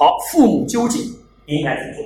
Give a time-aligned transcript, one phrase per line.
[0.00, 1.02] 好，父母究竟
[1.44, 2.04] 应该怎么做？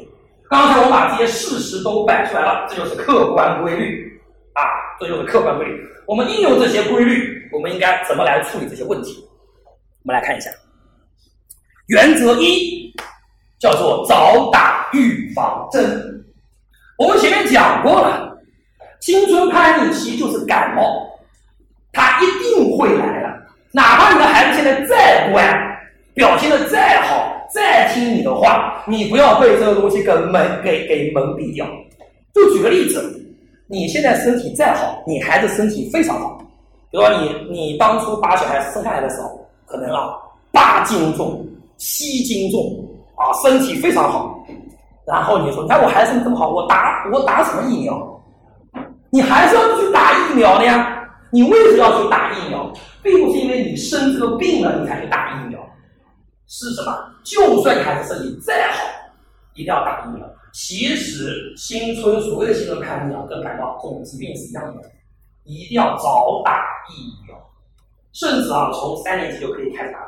[0.51, 4.21] 刚才我们把这些事实都摆出来了，这就是客观规律
[4.55, 4.63] 啊，
[4.99, 5.81] 这就是客观规律。
[6.05, 9.25] 我们应用这些规律，我们应该怎么来处理这些问题？
[10.03, 10.51] 我们来看一下，
[11.87, 12.93] 原则一
[13.61, 16.25] 叫做早打预防针。
[16.99, 18.37] 我们前面讲过了，
[19.01, 21.09] 青春叛逆期就是感冒，
[21.93, 23.47] 它一定会来的。
[23.71, 25.43] 哪怕你的孩子现在再乖，
[26.13, 31.67] 表现的再好，再听你的话，你不要被这个东西给蒙给给蒙蔽掉。
[32.35, 33.01] 就举个例子，
[33.67, 36.39] 你现在身体再好，你孩子身体非常好，
[36.91, 40.15] 比如说你你当初把小孩生下来的时候，可能啊
[40.53, 41.47] 八斤重、
[41.77, 42.61] 七斤重
[43.17, 44.45] 啊，身体非常好。
[45.07, 48.23] 然后你说，你看我孩子这么好，我打我打什么疫苗？
[49.11, 50.91] 你还是要去打疫苗的呀。
[51.31, 52.73] 你为什么要去打疫苗？
[53.03, 55.59] 并不是因为你生这个病了你才去打疫苗，
[56.57, 57.11] 是什么？
[57.25, 58.85] 就算你孩子身体再好，
[59.55, 60.25] 一定要打疫苗。
[60.53, 64.89] 其实新春所谓的新春叛逆啊，跟感冒这种疾病是一样的，
[65.43, 67.37] 一定要早打疫苗，
[68.13, 69.99] 甚至啊从三年级就可以开始打。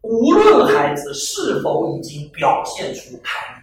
[0.00, 3.62] 无论孩子是否已经表现出叛逆，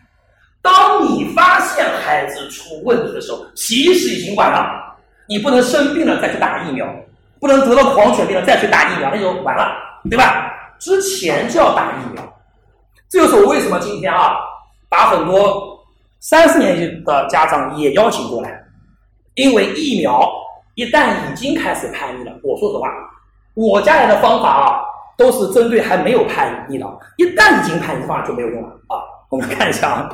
[0.62, 4.96] 当你发现孩子出问题的时候，其实已经晚了。
[5.28, 6.88] 你不能生病了再去打疫苗，
[7.40, 9.66] 不能得了狂犬病了再去打疫苗，那就完了，
[10.12, 10.54] 对吧？
[10.80, 12.24] 之前就要打疫苗。
[13.10, 14.38] 这就是我为什么今天啊，
[14.90, 15.78] 把很多
[16.20, 18.64] 三四年级的家长也邀请过来，
[19.36, 20.30] 因为疫苗
[20.76, 22.90] 一旦已经开始叛逆了，我说实话，
[23.54, 24.84] 我家人的方法啊。
[25.18, 29.02] 都是针对还没有叛逆的，一旦已经叛逆的话就没有用了啊！
[29.30, 30.08] 我们看一下啊。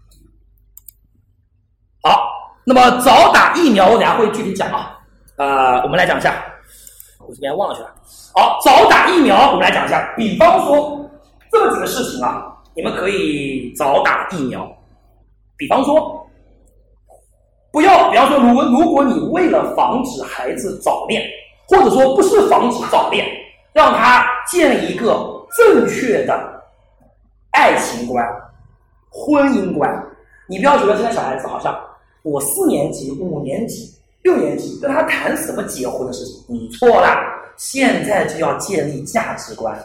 [2.02, 2.18] 好，
[2.64, 4.98] 那么早打疫苗，我等下会具体讲啊。
[5.36, 6.32] 呃，我们来讲一下，
[7.18, 7.94] 我这边忘了去了。
[8.34, 10.12] 好，早打疫苗，我们来讲一下。
[10.16, 11.08] 比方说
[11.50, 14.66] 这么几个事情啊，你们可以早打疫苗。
[15.56, 16.26] 比方说，
[17.70, 21.22] 不要，比方说，如如果你为了防止孩子早恋，
[21.68, 23.26] 或者说不是防止早恋。
[23.72, 26.60] 让他建立一个正确的
[27.52, 28.26] 爱情观、
[29.08, 29.88] 婚姻观。
[30.48, 31.78] 你不要觉得现在小孩子好像
[32.24, 33.88] 我四年级、五年级、
[34.24, 37.16] 六年级跟他谈什么结婚的事情，你错了。
[37.60, 39.78] 现在就要建立价值观。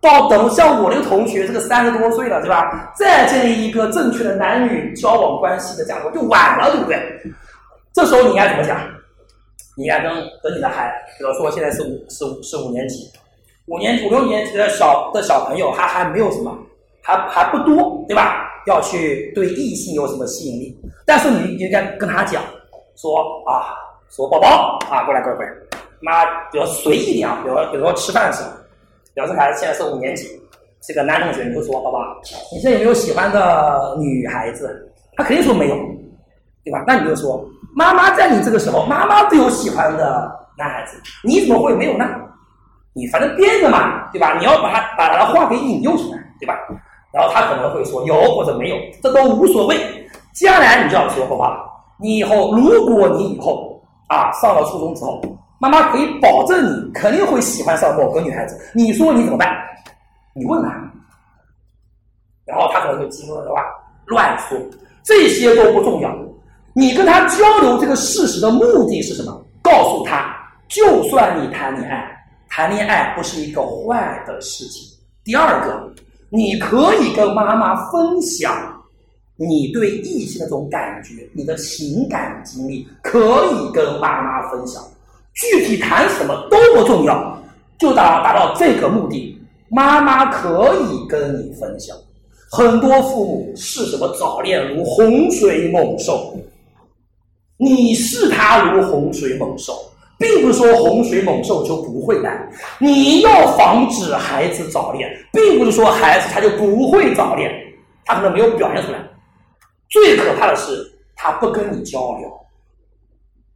[0.00, 2.92] 到等像我那个同学，这个三十多岁了，对吧？
[2.96, 7.22] 再建立一个正确的男女交往关系的价值观，就晚了，对不对？
[7.92, 8.80] 这时候你应该怎么讲？
[9.76, 13.08] 你应该跟跟你的孩，比如说现在是五是五是五年级。
[13.66, 16.52] 五年、五六年级的小的小朋友，他还没有什么，
[17.00, 18.48] 还还不多，对吧？
[18.66, 20.76] 要去对异性有什么吸引力？
[21.06, 22.42] 但是你应该跟他讲，
[22.96, 23.78] 说啊，
[24.10, 25.52] 说宝宝啊，过来，过来，过来，
[26.00, 28.50] 妈，比较随意点啊，比如比如说吃饭的时候，
[29.14, 30.26] 比如说孩子现在是五年级，
[30.80, 31.98] 这个男同学，你就说，宝宝，
[32.52, 34.92] 你现在有没有喜欢的女孩子？
[35.16, 35.76] 他肯定说没有，
[36.64, 36.82] 对吧？
[36.86, 37.44] 那你就说，
[37.74, 42.06] 妈妈在你这个时候，妈妈都有喜欢的男孩子，你怎么会没有呢？
[42.92, 44.36] 你反正编的嘛，对吧？
[44.38, 46.54] 你要把他把他的话给引诱出来，对吧？
[47.12, 49.76] 然后他可能会说有或者没有，这都无所谓。
[50.32, 51.58] 将来你就要说话，
[51.98, 55.20] 你以后如果你以后啊上了初中之后，
[55.60, 59.54] 妈妈可以保证你肯定会喜欢上某个女孩子，你说你怎么办？
[60.34, 60.68] 你问他，
[62.46, 63.62] 然后他可能会激动的话
[64.06, 64.58] 乱说，
[65.02, 66.10] 这些都不重要。
[66.72, 69.44] 你跟他交流这个事实的目的是什么？
[69.60, 70.34] 告诉他，
[70.66, 72.16] 就算你谈恋爱。
[72.48, 74.88] 谈恋爱不是一个坏的事情。
[75.22, 75.92] 第二个，
[76.30, 78.52] 你可以跟妈妈分享
[79.36, 84.82] 你对异性的这种感觉，你的情感经历可以跟妈妈分享。
[85.34, 87.42] 具体谈什么都不重要，
[87.78, 91.96] 就达达到这个目的，妈妈可以跟你分享。
[92.50, 96.36] 很多父母视什么早恋如洪水猛兽，
[97.56, 99.74] 你视他如洪水猛兽。
[100.18, 102.46] 并不是说洪水猛兽就不会来，
[102.78, 107.50] 你要防止孩子早恋，并不是说孩子他就不会早恋，
[108.04, 108.98] 他可能没有表现出来。
[109.88, 112.30] 最可怕的是他不跟你交流，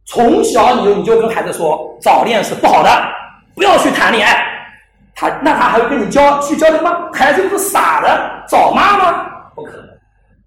[0.05, 2.89] 从小你就你就跟孩子说早恋是不好的，
[3.55, 4.45] 不要去谈恋爱，
[5.15, 7.09] 他那他还会跟你交去交流吗？
[7.13, 9.31] 孩子不是傻的找妈吗？
[9.55, 9.87] 不可能，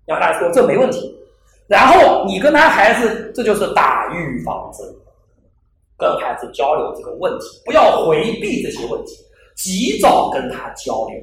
[0.07, 1.15] 要跟他说这没问题，
[1.67, 4.87] 然后你跟他孩子这就是打预防针。
[6.01, 9.17] 跟孩子交流这个问题，不要回避这些问题，
[9.57, 11.21] 及早跟他交流。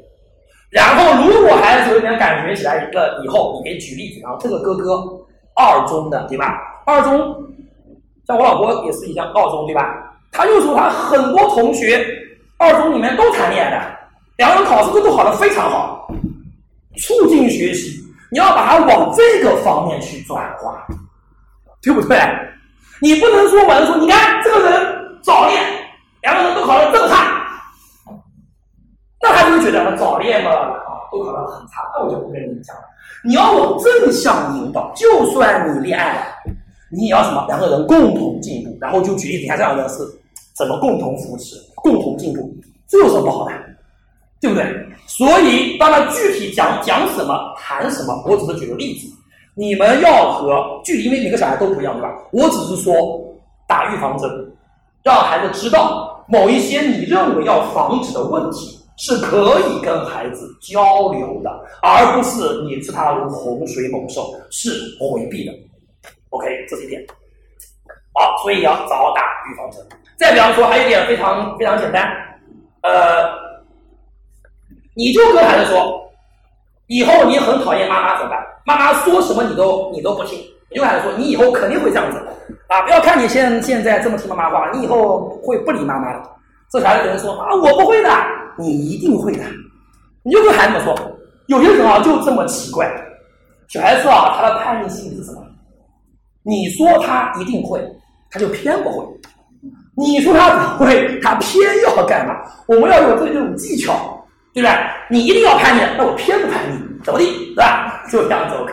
[0.69, 4.19] 然后，如果孩子有点感觉起来了以后，你可以举例子。
[4.21, 5.01] 然后，这个哥哥
[5.55, 6.59] 二中的，对吧？
[6.85, 7.44] 二中，
[8.27, 10.11] 像我老婆也是一样，二中对吧？
[10.31, 12.05] 他就说他很多同学
[12.57, 13.97] 二中里面都谈恋爱的，
[14.37, 16.07] 两个人考试都都考得非常好，
[16.97, 20.85] 促进学习，你要把它往这个方面去转化，
[21.81, 22.19] 对不对？
[23.01, 25.61] 你不能说我说，你看这个人早恋，
[26.21, 27.45] 两个人都考得这么差，
[29.21, 32.83] 那他就会觉得早恋嘛啊，都考得很差，那我就不跟你讲了。
[33.23, 36.21] 你要往正向引导，就算你恋爱了，
[36.95, 37.45] 你也要什么？
[37.47, 39.97] 两个人共同进步，然后就举例，你看这样的是
[40.55, 42.49] 怎么共同扶持、共同进步，
[42.87, 43.51] 这有什么不好的？
[44.41, 44.65] 对不对？
[45.07, 49.07] 所以，当然具体讲讲什么、谈什么，我只是举个例子。
[49.57, 52.13] 你们要和距离，因为每个小孩都不一样，对吧？
[52.31, 52.93] 我只是说
[53.67, 54.29] 打预防针，
[55.01, 61.49] 让孩子知道某一些你认为要防止的问题是可以跟孩子交流的，
[61.81, 65.53] 而不是你视他如洪水猛兽是回避的。
[66.35, 67.05] OK，这是一点。
[68.13, 69.81] 好，所以要早打预防针。
[70.17, 72.09] 再比方说，还有一点非常非常简单，
[72.81, 73.45] 呃。
[74.97, 76.09] 你就跟孩子说，
[76.87, 78.39] 以后你很讨厌妈妈怎么办？
[78.65, 80.39] 妈妈说什么你都你都不听。
[80.69, 82.17] 你就跟孩子说，你以后肯定会这样子
[82.69, 82.81] 啊！
[82.83, 86.23] 不要看你现现在这么听妈妈话，你以后会不理妈妈的。
[86.71, 88.09] 这孩子可能说啊，我不会的，
[88.57, 89.43] 你一定会的。
[90.23, 90.95] 你就跟孩子们说，
[91.47, 92.89] 有些人啊就这么奇怪，
[93.67, 95.44] 小孩子啊他的叛逆心理是什么？
[96.45, 97.81] 你说他一定会，
[98.29, 99.03] 他就偏不会；
[99.95, 102.35] 你说他不会，他偏要干嘛？
[102.67, 104.11] 我们要有这种技巧。
[104.53, 104.73] 对不对？
[105.09, 108.01] 你一定要叛逆，那我偏不叛逆，怎么地，对吧？
[108.09, 108.71] 就这样子 OK，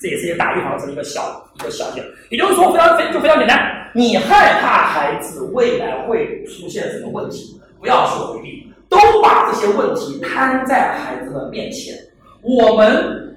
[0.00, 2.04] 这也是一个打预防针一个小一个小点。
[2.30, 3.60] 也就是说，非常非就非常简单。
[3.94, 11.94] 你害怕孩子未来会出现什么问题，不要去回避，都把这些问题摊在孩子的面前。
[12.42, 13.36] 我们，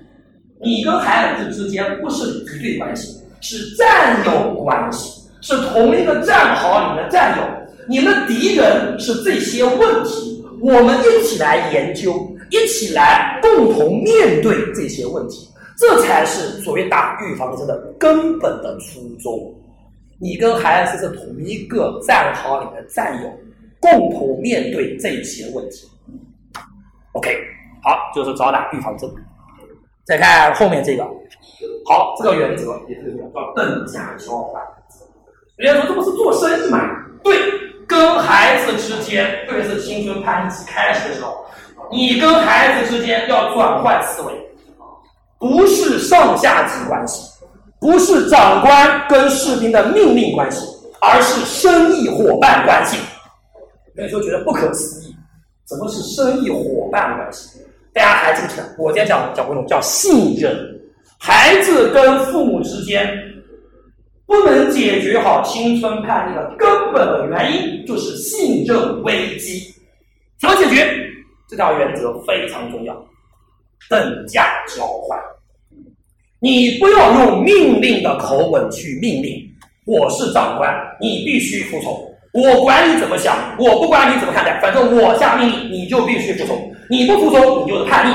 [0.63, 7.43] 你跟孩子之间不是敌对关系，是战友关系，是同一个战壕里的战友。
[7.89, 10.31] 你们敌人是这些问题。
[10.61, 12.13] 我们一起来研究，
[12.49, 19.53] 一起来共同面对这些问题，这才是所谓打预防针的根本的初衷。
[20.19, 23.29] 你跟孩子是同一个战壕里的战友，
[23.81, 25.85] 共同面对这些问题。
[27.11, 27.37] OK，
[27.83, 29.09] 好，就是早打预防针。
[30.05, 31.03] 再看后面这个，
[31.85, 34.61] 好，这个原则也是叫等价交换。
[35.55, 36.79] 人家说这不是做生意吗？
[37.23, 37.33] 对。
[37.85, 41.45] 跟孩子之间，特别是青春叛逆期开始的时候，
[41.91, 44.33] 你跟孩子之间要转换思维，
[45.37, 47.29] 不是上下级关系，
[47.81, 50.65] 不是长官跟士兵的命令关系，
[51.01, 52.97] 而是生意伙伴关系。
[53.95, 55.15] 有时候觉得不可思议，
[55.67, 57.59] 什么是生意伙伴关系？
[57.93, 58.75] 大家还记不记得？
[58.77, 60.53] 我今天讲讲过一种叫信任，
[61.19, 63.07] 孩子跟父母之间。
[64.25, 69.61] 不能解决好青春叛逆的根本的原因，就是信任危机。
[70.39, 70.89] 怎么解决？
[71.47, 72.95] 这条原则非常重要，
[73.89, 75.19] 等价交换。
[76.39, 79.37] 你不要用命令的口吻去命令，
[79.85, 82.12] 我是长官，你必须服从。
[82.33, 86.73] 我管你怎么想，我不管你怎么看待，反正我下命令你就必须服从。
[86.89, 88.13] 你不服从，你就是叛逆，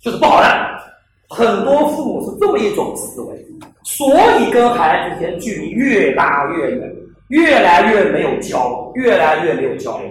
[0.00, 0.48] 就是不好的。
[1.28, 3.46] 很多父母是这么一种思维。
[3.84, 6.92] 所以跟孩子之间距离越拉越远，
[7.28, 10.08] 越来越没有交，越来越没有交流。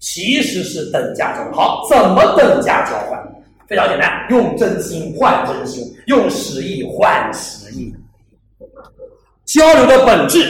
[0.00, 1.52] 其实是等价交换。
[1.52, 3.22] 好，怎么等价交换？
[3.66, 7.94] 非常简单，用真心换真心，用实意换实意。
[9.46, 10.44] 交流的本质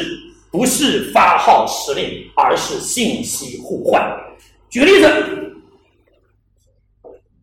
[0.55, 4.01] 不是发号施令，而是信息互换。
[4.71, 5.41] 举个例子。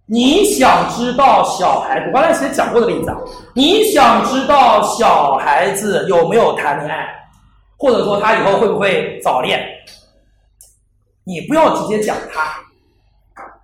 [0.06, 2.08] 你想知道小孩子？
[2.08, 3.18] 我刚才其实讲过的例子啊。
[3.54, 7.06] 你想知道小孩子有没有谈恋爱，
[7.76, 9.62] 或者说他以后会不会早恋？
[11.26, 12.62] 你不要直接讲他，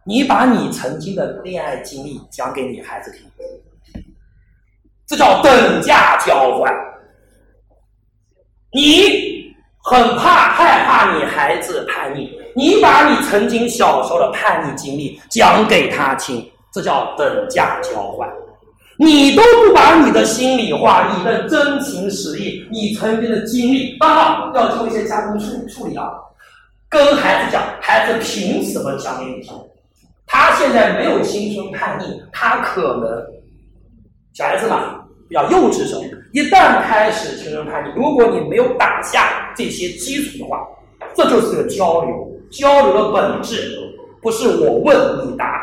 [0.04, 4.04] 你把你曾经的恋爱经历讲给你孩子听，
[5.06, 6.74] 这叫等价交换。
[8.72, 9.37] 你
[9.90, 12.30] 很怕害怕你孩子叛逆。
[12.54, 18.30] 你把你曾经小时候的叛逆经历讲给他听，这叫等价交换。
[18.98, 26.06] 你都不把你的心里话、你的真情实意、你曾经的经历，当然要做一些加工处处理啊。
[26.90, 29.54] 跟孩子讲，孩子凭什么讲给你听？
[30.26, 33.24] 他现在没有青春叛逆，他可能
[34.34, 36.02] 小孩子嘛比较幼稚时候，
[36.34, 40.68] 一旦开始青春叛逆，如果你没有打下这些基础的话，
[41.16, 42.32] 这就是个交流。
[42.50, 43.78] 交流的本质
[44.22, 45.62] 不是我问你答，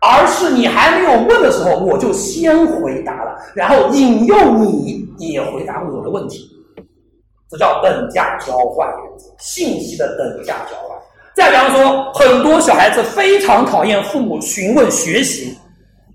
[0.00, 6.50] 而是你还没有问的时候，我就先回答了，然后引诱你也回答我的问题，
[7.48, 10.98] 这叫等价交换原则，信息的等价交换。
[11.34, 15.56] 再比方说，很多小孩子非常讨厌父母询问学习，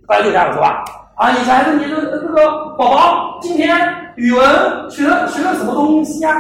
[0.08, 0.84] 大家就这样说吧。
[1.22, 2.50] 啊，你小孩子，你这这个
[2.80, 3.78] 宝宝今天
[4.16, 4.42] 语文
[4.90, 6.36] 学了学了什么东西呀？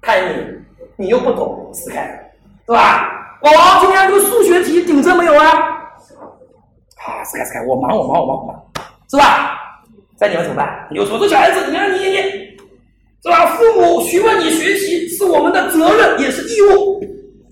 [0.00, 0.44] 看你，
[0.96, 2.02] 你又不懂，死开，
[2.66, 3.38] 是吧？
[3.40, 5.46] 宝宝今天这个数学题顶着没有啊？
[7.06, 8.62] 啊，死开死开，我忙我忙我忙我忙，
[9.08, 9.56] 是吧？
[10.18, 10.84] 那你们怎么办？
[10.90, 12.16] 你就说这小孩子，你看你你，
[13.22, 13.54] 是吧？
[13.54, 17.00] 父母询问你学习是我们的责任，也是义务，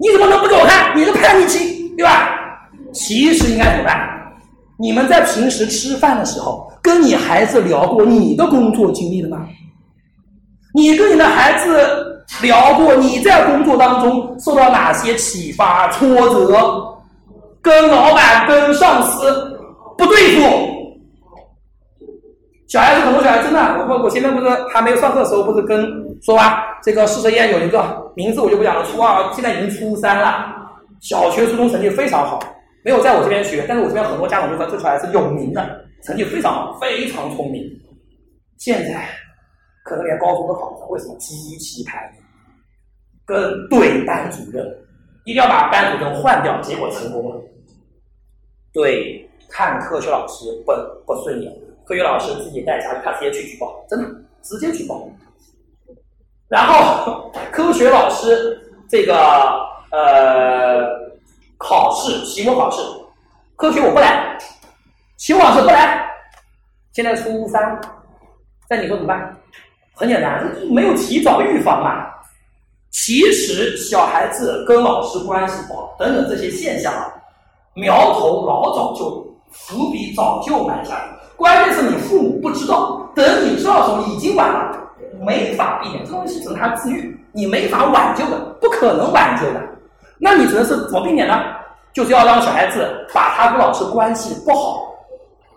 [0.00, 0.98] 你怎么能不给我看？
[0.98, 2.66] 你是叛逆期，对吧？
[2.92, 4.19] 其实应该怎么办？
[4.80, 9.46] 你们在平时吃饭的时候，跟你孩子聊过你的工作经历了吗？
[10.72, 16.86] 你跟你的孩子聊过你在工作当中受到哪些启发、挫折？
[17.60, 19.58] 跟老板、跟上司
[19.98, 20.48] 不对付，
[22.66, 25.86] 小孩子很多小孩真的，我我前面不是还没有上课的时候，不是跟
[26.22, 26.64] 说吧？
[26.82, 30.46] 这个施哲燕有一个名字我就不讲了，初二现在已经初三了，
[31.00, 32.38] 小学、初中成绩非常好。
[32.82, 37.62] 没有在我这边学，但是我这边很多家长就说这小孩子有名的，成绩非常好，非常聪明。
[38.56, 39.06] 现在
[39.84, 41.14] 可能连高中都考不上，为什么？
[41.18, 42.18] 极其叛逆，
[43.26, 44.66] 跟怼班主任，
[45.24, 47.42] 一定要把班主任换掉，结果成功了。
[48.72, 50.72] 对，看科学老师不
[51.06, 51.52] 不顺眼，
[51.84, 54.08] 科学老师自己带家，他直接去举报，真的
[54.42, 55.06] 直接举报。
[56.48, 58.58] 然后科学老师
[58.88, 59.14] 这个
[59.90, 61.09] 呃。
[61.60, 62.82] 考试，期末考试，
[63.56, 64.38] 科学我不来，
[65.18, 66.10] 期末考试不来。
[66.92, 67.78] 现在初三，
[68.68, 69.36] 那你说怎么办？
[69.94, 72.08] 很简单，没有提早预防啊。
[72.90, 77.12] 其实小孩子跟老师关系不好等等这些现象啊，
[77.74, 81.20] 苗头老早就伏笔早就埋下了。
[81.36, 84.76] 关键是你父母不知道，等你知道的时候已经晚了，
[85.20, 89.62] 没法避免，这东西只能他自愈，你没法挽救的，不可能挽救的。
[90.20, 91.42] 那你只能是怎么避免呢？
[91.92, 94.94] 就是要让小孩子把他跟老师关系不好，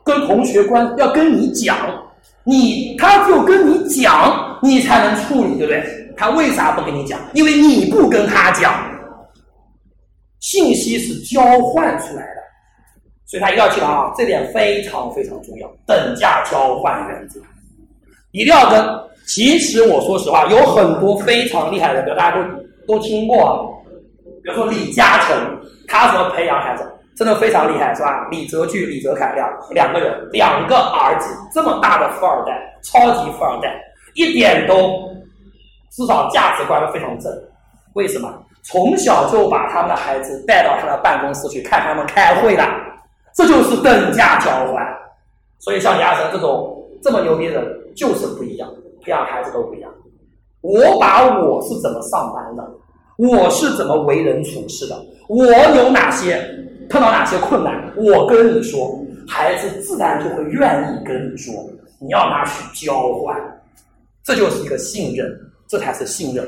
[0.04, 1.78] 跟同学关要跟你讲，
[2.44, 6.14] 你他就跟你讲，你才能处理，对不对？
[6.18, 7.20] 他为啥不跟你讲？
[7.34, 8.74] 因为你不跟他讲，
[10.40, 12.42] 信息是交换出来的，
[13.28, 17.40] 所以他一定要记得啊，这点非常非常重要，等价交换原则，
[18.32, 18.84] 一定要跟。
[19.28, 22.44] 其实我说实话，有很多非常厉害的，比如大家都
[22.88, 23.70] 都听过啊。
[24.44, 25.36] 比如说李嘉诚，
[25.88, 26.84] 他怎么培养孩子？
[27.16, 28.28] 真的非常厉害，是吧？
[28.32, 33.72] 李泽钜、李泽楷两两个人，两个儿子，这么大的富二代，超级富二代，
[34.16, 34.76] 一点都
[35.92, 37.32] 至少价值观非常正。
[37.94, 38.34] 为什么？
[38.64, 42.66] 从小就把他们的孩子带到他的办公室去看他们开会了，
[43.36, 44.84] 这就是等价交换。
[45.60, 48.68] 所以像李嘉诚这种这么牛逼的人，就是不一样，
[49.04, 49.92] 培养孩子都不一样。
[50.62, 52.64] 我把我是怎么上班的？
[53.28, 55.06] 我是怎么为人处事的？
[55.30, 56.38] 我有哪些
[56.90, 57.94] 碰到哪些困难？
[57.96, 61.54] 我跟你说，孩子自然就会愿意跟你说。
[62.00, 63.40] 你要拿去交换，
[64.26, 65.32] 这就是一个信任，
[65.70, 66.46] 这才是信任。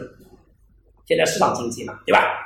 [1.06, 2.45] 现在市场经济嘛，对吧？